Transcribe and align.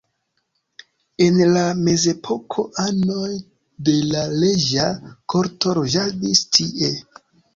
En 1.25 1.35
la 1.57 1.65
mezepoko 1.87 2.63
anoj 2.85 3.29
de 3.89 3.95
la 4.13 4.23
reĝa 4.39 4.87
korto 5.35 5.77
loĝadis 5.81 6.43
tie. 6.57 6.91